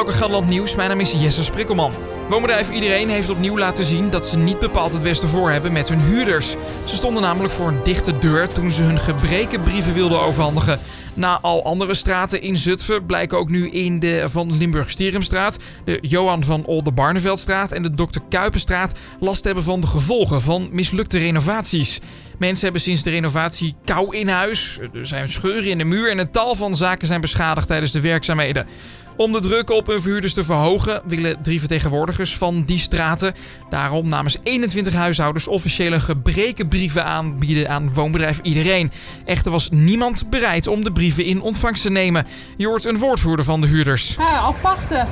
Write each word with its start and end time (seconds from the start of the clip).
Local 0.00 0.14
Gelderland 0.14 0.48
Nieuws. 0.48 0.76
Mijn 0.76 0.88
naam 0.88 1.00
is 1.00 1.12
Jesse 1.12 1.44
Sprikkelman. 1.44 1.92
Woonbedrijf 2.28 2.70
Iedereen 2.70 3.08
heeft 3.08 3.30
opnieuw 3.30 3.58
laten 3.58 3.84
zien 3.84 4.10
dat 4.10 4.26
ze 4.26 4.38
niet 4.38 4.58
bepaald 4.58 4.92
het 4.92 5.02
beste 5.02 5.28
voor 5.28 5.50
hebben 5.50 5.72
met 5.72 5.88
hun 5.88 6.00
huurders. 6.00 6.50
Ze 6.84 6.96
stonden 6.96 7.22
namelijk 7.22 7.54
voor 7.54 7.68
een 7.68 7.82
dichte 7.82 8.18
deur 8.18 8.48
toen 8.48 8.70
ze 8.70 8.82
hun 8.82 9.00
gebreken 9.00 9.60
brieven 9.60 9.94
wilden 9.94 10.20
overhandigen. 10.20 10.78
Na 11.14 11.38
al 11.40 11.64
andere 11.64 11.94
straten 11.94 12.42
in 12.42 12.56
Zutphen 12.56 13.06
blijken 13.06 13.38
ook 13.38 13.48
nu 13.48 13.70
in 13.70 13.98
de 13.98 14.24
Van 14.28 14.56
Limburg-Stierumstraat, 14.56 15.58
de 15.84 15.98
Johan 16.00 16.44
van 16.44 16.64
Oldenbarneveldstraat 16.64 17.72
en 17.72 17.82
de 17.82 17.94
Dr. 17.94 18.20
Kuipenstraat 18.28 18.98
last 19.20 19.44
hebben 19.44 19.64
van 19.64 19.80
de 19.80 19.86
gevolgen 19.86 20.40
van 20.40 20.68
mislukte 20.72 21.18
renovaties. 21.18 22.00
Mensen 22.38 22.64
hebben 22.64 22.82
sinds 22.82 23.02
de 23.02 23.10
renovatie 23.10 23.74
kou 23.84 24.16
in 24.16 24.28
huis, 24.28 24.78
er 24.94 25.06
zijn 25.06 25.28
scheuren 25.28 25.70
in 25.70 25.78
de 25.78 25.84
muur 25.84 26.10
en 26.10 26.18
een 26.18 26.30
tal 26.30 26.54
van 26.54 26.76
zaken 26.76 27.06
zijn 27.06 27.20
beschadigd 27.20 27.66
tijdens 27.66 27.92
de 27.92 28.00
werkzaamheden. 28.00 28.66
Om 29.20 29.32
de 29.32 29.40
druk 29.40 29.70
op 29.70 29.86
hun 29.86 30.00
verhuurders 30.00 30.34
te 30.34 30.44
verhogen, 30.44 31.02
willen 31.04 31.42
drie 31.42 31.58
vertegenwoordigers 31.58 32.36
van 32.36 32.62
die 32.64 32.78
straten 32.78 33.34
daarom 33.70 34.08
namens 34.08 34.36
21 34.42 34.94
huishoudens 34.94 35.48
officiële 35.48 36.00
gebrekenbrieven 36.00 37.04
aanbieden 37.04 37.68
aan 37.68 37.94
woonbedrijf 37.94 38.40
Iedereen. 38.42 38.92
Echter 39.24 39.50
was 39.50 39.70
niemand 39.70 40.30
bereid 40.30 40.66
om 40.66 40.84
de 40.84 40.92
brieven 40.92 41.24
in 41.24 41.40
ontvangst 41.40 41.82
te 41.82 41.90
nemen. 41.90 42.26
Je 42.56 42.66
hoort 42.66 42.84
een 42.84 42.98
woordvoerder 42.98 43.44
van 43.44 43.60
de 43.60 43.66
huurders. 43.66 44.14
Ja, 44.18 44.38
afwachten. 44.38 45.08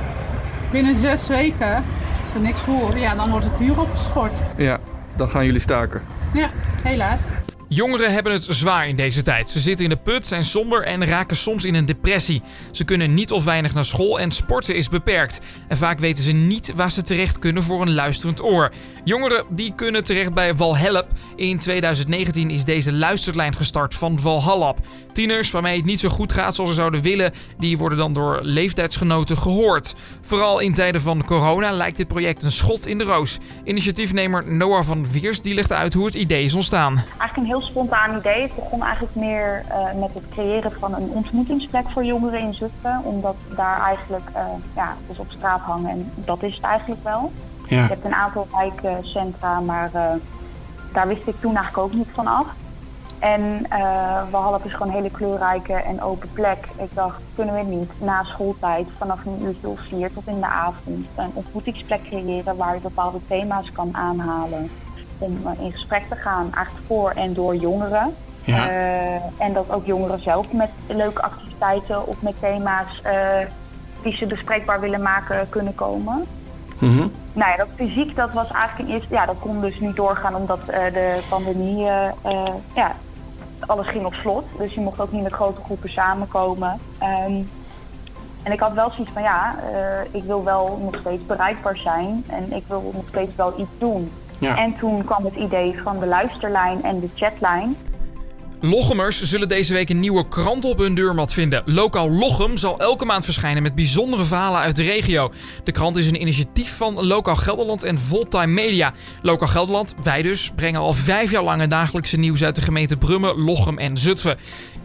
Binnen 0.71 0.95
zes 0.95 1.27
weken, 1.27 1.75
als 2.21 2.33
we 2.33 2.39
niks 2.39 2.61
horen, 2.61 2.99
ja, 2.99 3.15
dan 3.15 3.29
wordt 3.29 3.45
het 3.45 3.57
huur 3.57 3.79
opgeschort. 3.79 4.37
Ja, 4.57 4.77
dan 5.15 5.29
gaan 5.29 5.45
jullie 5.45 5.61
staken. 5.61 6.01
Ja, 6.33 6.49
helaas. 6.83 7.19
Jongeren 7.71 8.13
hebben 8.13 8.33
het 8.33 8.45
zwaar 8.49 8.87
in 8.87 8.95
deze 8.95 9.21
tijd. 9.21 9.49
Ze 9.49 9.59
zitten 9.59 9.83
in 9.83 9.89
de 9.89 9.97
put, 9.97 10.27
zijn 10.27 10.43
somber 10.43 10.83
en 10.83 11.05
raken 11.05 11.35
soms 11.37 11.65
in 11.65 11.75
een 11.75 11.85
depressie. 11.85 12.41
Ze 12.71 12.83
kunnen 12.83 13.13
niet 13.13 13.31
of 13.31 13.43
weinig 13.43 13.73
naar 13.73 13.85
school 13.85 14.19
en 14.19 14.31
sporten 14.31 14.75
is 14.75 14.89
beperkt. 14.89 15.39
En 15.67 15.77
vaak 15.77 15.99
weten 15.99 16.23
ze 16.23 16.31
niet 16.31 16.73
waar 16.75 16.91
ze 16.91 17.01
terecht 17.01 17.39
kunnen 17.39 17.63
voor 17.63 17.81
een 17.81 17.93
luisterend 17.93 18.43
oor. 18.43 18.71
Jongeren 19.03 19.45
die 19.49 19.73
kunnen 19.75 20.03
terecht 20.03 20.33
bij 20.33 20.53
Valhelp. 20.53 21.07
In 21.35 21.59
2019 21.59 22.49
is 22.49 22.63
deze 22.63 22.93
luisterlijn 22.93 23.55
gestart 23.55 23.95
van 23.95 24.19
Valhallap. 24.19 24.79
Tieners 25.13 25.51
waarmee 25.51 25.77
het 25.77 25.85
niet 25.85 25.99
zo 25.99 26.09
goed 26.09 26.31
gaat 26.31 26.55
zoals 26.55 26.69
ze 26.69 26.75
zouden 26.75 27.01
willen, 27.01 27.31
die 27.57 27.77
worden 27.77 27.97
dan 27.97 28.13
door 28.13 28.39
leeftijdsgenoten 28.41 29.37
gehoord. 29.37 29.95
Vooral 30.21 30.59
in 30.59 30.73
tijden 30.73 31.01
van 31.01 31.25
corona 31.25 31.71
lijkt 31.71 31.97
dit 31.97 32.07
project 32.07 32.43
een 32.43 32.51
schot 32.51 32.85
in 32.85 32.97
de 32.97 33.03
roos. 33.03 33.37
Initiatiefnemer 33.63 34.47
Noah 34.47 34.83
van 34.83 35.11
Weers 35.11 35.41
die 35.41 35.53
legt 35.53 35.71
uit 35.71 35.93
hoe 35.93 36.05
het 36.05 36.15
idee 36.15 36.43
is 36.43 36.53
ontstaan. 36.53 37.03
Eigenlijk 37.19 37.49
heel 37.49 37.58
spontaan 37.61 38.17
idee. 38.17 38.41
Het 38.41 38.55
begon 38.55 38.83
eigenlijk 38.83 39.15
meer 39.15 39.63
uh, 39.67 39.99
met 39.99 40.13
het 40.13 40.23
creëren 40.29 40.71
van 40.71 40.93
een 40.93 41.09
ontmoetingsplek 41.09 41.89
voor 41.89 42.05
jongeren 42.05 42.39
in 42.39 42.53
Zutphen. 42.53 43.01
Omdat 43.03 43.35
daar 43.55 43.81
eigenlijk 43.81 44.29
uh, 44.35 44.43
ja, 44.75 44.95
dus 45.07 45.19
op 45.19 45.31
straat 45.31 45.61
hangen 45.61 45.89
en 45.89 46.11
dat 46.15 46.43
is 46.43 46.55
het 46.55 46.63
eigenlijk 46.63 47.03
wel. 47.03 47.31
Ja. 47.67 47.81
Je 47.81 47.87
hebt 47.87 48.05
een 48.05 48.13
aantal 48.13 48.47
wijkcentra, 48.51 49.59
maar 49.59 49.89
uh, 49.95 50.01
daar 50.93 51.07
wist 51.07 51.27
ik 51.27 51.35
toen 51.39 51.55
eigenlijk 51.55 51.87
ook 51.87 51.93
niet 51.93 52.09
van 52.13 52.27
af. 52.27 52.47
En 53.19 53.41
uh, 53.71 54.21
Walhalla 54.31 54.59
is 54.63 54.71
gewoon 54.71 54.87
een 54.87 54.93
hele 54.93 55.11
kleurrijke 55.11 55.73
en 55.73 56.01
open 56.01 56.29
plek. 56.33 56.67
Ik 56.77 56.89
dacht, 56.93 57.21
kunnen 57.35 57.55
we 57.55 57.61
niet 57.61 57.91
na 58.01 58.23
schooltijd 58.23 58.87
vanaf 58.97 59.25
een 59.25 59.43
uurtje 59.43 59.67
of 59.67 59.79
vier 59.79 60.13
tot 60.13 60.27
in 60.27 60.39
de 60.39 60.45
avond 60.45 61.07
een 61.15 61.31
ontmoetingsplek 61.33 62.03
creëren 62.03 62.57
waar 62.57 62.73
je 62.73 62.81
bepaalde 62.81 63.19
thema's 63.27 63.71
kan 63.71 63.89
aanhalen 63.91 64.69
om 65.19 65.39
uh, 65.45 65.65
in 65.65 65.71
gesprek 65.71 66.03
te 66.09 66.15
gaan, 66.15 66.53
eigenlijk 66.53 66.85
voor 66.87 67.11
en 67.11 67.33
door 67.33 67.55
jongeren. 67.55 68.15
Ja. 68.43 68.69
Uh, 68.69 69.13
en 69.37 69.53
dat 69.53 69.71
ook 69.71 69.85
jongeren 69.85 70.21
zelf 70.21 70.51
met 70.51 70.69
leuke 70.87 71.21
activiteiten 71.21 72.07
of 72.07 72.21
met 72.21 72.33
thema's 72.39 73.01
die 74.03 74.15
ze 74.15 74.25
bespreekbaar 74.25 74.79
willen 74.79 75.01
maken 75.01 75.49
kunnen 75.49 75.75
komen. 75.75 76.25
Mm 76.79 76.97
-hmm. 76.97 77.11
Nou 77.33 77.51
ja, 77.51 77.57
dat 77.57 77.67
fysiek 77.75 78.15
dat 78.15 78.33
was 78.33 78.51
eigenlijk 78.51 78.89
een 78.89 78.95
eerste, 78.95 79.13
ja, 79.13 79.25
dat 79.25 79.39
kon 79.39 79.61
dus 79.61 79.79
niet 79.79 79.95
doorgaan 79.95 80.35
omdat 80.35 80.59
de 80.65 81.19
pandemie 81.29 81.83
ja, 82.75 82.91
alles 83.59 83.87
ging 83.87 84.05
op 84.05 84.13
slot. 84.13 84.45
Dus 84.57 84.73
je 84.73 84.81
mocht 84.81 84.99
ook 84.99 85.11
niet 85.11 85.23
met 85.23 85.33
grote 85.33 85.61
groepen 85.61 85.89
samenkomen. 85.89 86.79
Um, 87.27 87.49
en 88.43 88.51
ik 88.51 88.59
had 88.59 88.73
wel 88.73 88.91
zoiets 88.91 89.13
van 89.13 89.21
ja, 89.21 89.55
ik 90.11 90.23
wil 90.23 90.43
wel 90.43 90.79
nog 90.83 90.95
steeds 90.99 91.25
bereikbaar 91.25 91.77
zijn 91.77 92.23
en 92.27 92.53
ik 92.53 92.63
wil 92.67 92.91
nog 92.93 93.07
steeds 93.07 93.35
wel 93.35 93.59
iets 93.59 93.71
doen. 93.77 94.11
Ja. 94.39 94.57
En 94.57 94.75
toen 94.77 95.03
kwam 95.05 95.25
het 95.25 95.35
idee 95.35 95.75
van 95.83 95.99
de 95.99 96.05
luisterlijn 96.05 96.83
en 96.83 96.99
de 96.99 97.09
chatlijn. 97.15 97.75
Lochemers 98.61 99.23
zullen 99.23 99.47
deze 99.47 99.73
week 99.73 99.89
een 99.89 99.99
nieuwe 99.99 100.27
krant 100.27 100.65
op 100.65 100.77
hun 100.77 100.93
deurmat 100.93 101.33
vinden. 101.33 101.61
Lokaal 101.65 102.11
Lochem 102.11 102.57
zal 102.57 102.79
elke 102.79 103.05
maand 103.05 103.25
verschijnen 103.25 103.63
met 103.63 103.75
bijzondere 103.75 104.23
verhalen 104.23 104.59
uit 104.59 104.75
de 104.75 104.83
regio. 104.83 105.31
De 105.63 105.71
krant 105.71 105.97
is 105.97 106.07
een 106.07 106.21
initiatief 106.21 106.77
van 106.77 107.05
Lokaal 107.05 107.35
Gelderland 107.35 107.83
en 107.83 107.97
Voltime 107.97 108.47
Media. 108.47 108.93
Lokaal 109.21 109.47
Gelderland, 109.47 109.95
wij 110.03 110.21
dus, 110.21 110.51
brengen 110.55 110.79
al 110.79 110.93
vijf 110.93 111.31
jaar 111.31 111.43
lang 111.43 111.61
het 111.61 111.69
dagelijkse 111.69 112.17
nieuws 112.17 112.43
uit 112.43 112.55
de 112.55 112.61
gemeente 112.61 112.97
Brummen, 112.97 113.43
Lochem 113.43 113.77
en 113.77 113.97
Zutphen. 113.97 114.37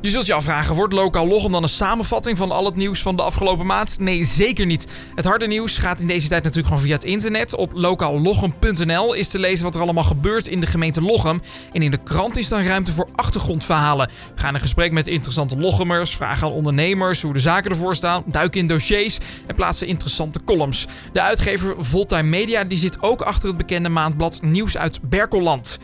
Je 0.05 0.11
zult 0.11 0.27
je 0.27 0.35
afvragen, 0.35 0.75
wordt 0.75 0.93
Lokaal 0.93 1.27
Lochem 1.27 1.53
dan 1.53 1.63
een 1.63 1.69
samenvatting 1.69 2.37
van 2.37 2.51
al 2.51 2.65
het 2.65 2.77
nieuws 2.77 3.03
van 3.03 3.17
de 3.17 3.23
afgelopen 3.23 3.67
maand? 3.67 3.99
Nee, 3.99 4.25
zeker 4.25 4.67
niet. 4.67 4.87
Het 5.15 5.25
harde 5.25 5.47
nieuws 5.47 5.79
gaat 5.79 6.01
in 6.01 6.07
deze 6.07 6.29
tijd 6.29 6.43
natuurlijk 6.43 6.69
gewoon 6.69 6.83
via 6.83 6.95
het 6.95 7.05
internet. 7.05 7.55
Op 7.55 7.71
lokaallochem.nl 7.75 9.15
is 9.15 9.29
te 9.29 9.39
lezen 9.39 9.65
wat 9.65 9.75
er 9.75 9.81
allemaal 9.81 10.05
gebeurt 10.05 10.47
in 10.47 10.61
de 10.61 10.67
gemeente 10.67 11.01
Lochem. 11.01 11.43
En 11.73 11.83
in 11.83 11.91
de 11.91 12.03
krant 12.03 12.37
is 12.37 12.49
dan 12.49 12.63
ruimte 12.63 12.93
voor 12.93 13.09
achtergrondverhalen. 13.15 14.09
We 14.35 14.41
gaan 14.41 14.55
in 14.55 14.61
gesprek 14.61 14.93
met 14.93 15.09
interessante 15.09 15.59
Lochemers, 15.59 16.17
vragen 16.17 16.47
aan 16.47 16.53
ondernemers 16.53 17.23
hoe 17.23 17.33
de 17.33 17.39
zaken 17.39 17.71
ervoor 17.71 17.95
staan, 17.95 18.23
duiken 18.27 18.61
in 18.61 18.67
dossiers 18.67 19.19
en 19.47 19.55
plaatsen 19.55 19.87
interessante 19.87 20.41
columns. 20.45 20.87
De 21.13 21.21
uitgever 21.21 21.75
Voltime 21.79 22.23
Media 22.23 22.65
die 22.65 22.79
zit 22.79 23.03
ook 23.03 23.23
achter 23.23 23.49
het 23.49 23.57
bekende 23.57 23.89
maandblad 23.89 24.43
Nieuws 24.43 24.77
uit 24.77 25.01
Berkelland. 25.03 25.79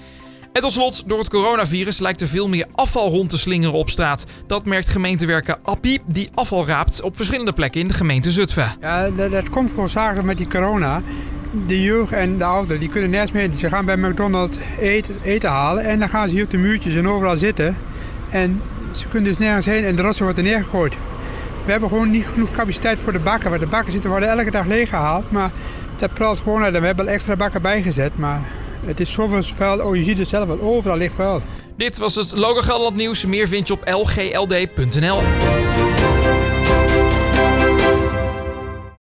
En 0.53 0.61
tot 0.62 0.72
slot, 0.72 1.09
door 1.09 1.19
het 1.19 1.28
coronavirus 1.28 1.99
lijkt 1.99 2.21
er 2.21 2.27
veel 2.27 2.49
meer 2.49 2.66
afval 2.75 3.11
rond 3.11 3.31
te 3.31 3.38
slingeren 3.38 3.75
op 3.75 3.91
straat. 3.91 4.25
Dat 4.47 4.65
merkt 4.65 4.88
gemeentewerker 4.88 5.59
Appie, 5.62 6.00
die 6.06 6.28
afval 6.34 6.66
raapt 6.66 7.03
op 7.03 7.16
verschillende 7.16 7.53
plekken 7.53 7.81
in 7.81 7.88
de 7.88 7.94
gemeente 7.94 8.31
Zutphen. 8.31 8.72
Ja, 8.81 9.11
dat, 9.11 9.50
komt 9.50 9.71
gewoon 9.71 9.88
zaken 9.88 10.25
met 10.25 10.37
die 10.37 10.49
corona. 10.49 11.03
De 11.66 11.83
jeugd 11.83 12.12
en 12.12 12.38
de 12.38 12.44
ouderen 12.44 12.81
die 12.81 12.88
kunnen 12.88 13.11
nergens 13.11 13.33
meer. 13.33 13.50
Ze 13.53 13.69
gaan 13.69 13.84
bij 13.84 13.97
McDonald's 13.97 14.56
eten, 14.81 15.16
eten 15.22 15.50
halen 15.50 15.84
en 15.84 15.99
dan 15.99 16.09
gaan 16.09 16.28
ze 16.28 16.34
hier 16.34 16.44
op 16.44 16.50
de 16.50 16.56
muurtjes 16.56 16.94
en 16.94 17.09
overal 17.09 17.37
zitten. 17.37 17.77
En 18.31 18.62
ze 18.93 19.09
kunnen 19.09 19.28
dus 19.28 19.38
nergens 19.38 19.67
heen 19.67 19.84
en 19.84 19.97
de 19.97 20.03
rotsen 20.03 20.25
worden 20.25 20.44
neergegooid. 20.44 20.94
We 21.65 21.71
hebben 21.71 21.88
gewoon 21.88 22.11
niet 22.11 22.27
genoeg 22.27 22.50
capaciteit 22.50 22.99
voor 22.99 23.12
de 23.12 23.19
bakken. 23.19 23.50
Want 23.50 23.62
de 23.62 23.69
bakken 23.69 23.93
zitten 23.93 24.11
worden 24.11 24.28
elke 24.28 24.50
dag 24.50 24.67
leeggehaald. 24.67 25.31
Maar 25.31 25.50
dat 25.97 26.15
praat 26.15 26.38
gewoon 26.38 26.62
uit. 26.62 26.78
We 26.78 26.87
hebben 26.87 27.09
extra 27.09 27.37
bakken 27.37 27.62
bijgezet. 27.62 28.19
Maar 28.19 28.41
het 28.84 29.00
is 29.00 29.12
zoveel 29.12 29.42
vuil. 29.42 29.80
Oh, 29.80 29.96
je 29.96 30.02
ziet 30.02 30.18
het 30.18 30.28
zelf 30.28 30.46
wel. 30.46 30.60
Overal 30.60 30.96
ligt 30.96 31.14
vuil. 31.14 31.42
Dit 31.76 31.98
was 31.98 32.14
het 32.14 32.32
Logo 32.36 32.60
Gelderland 32.60 32.96
nieuws. 32.96 33.24
Meer 33.24 33.48
vind 33.48 33.66
je 33.66 33.72
op 33.72 33.82
lgld.nl. 33.84 35.20